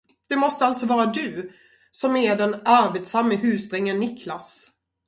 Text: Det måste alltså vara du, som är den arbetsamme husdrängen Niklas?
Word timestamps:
Det 0.29 0.35
måste 0.37 0.65
alltså 0.65 0.85
vara 0.85 1.05
du, 1.05 1.51
som 1.91 2.15
är 2.15 2.35
den 2.35 2.53
arbetsamme 2.65 3.35
husdrängen 3.35 3.99
Niklas? 3.99 4.71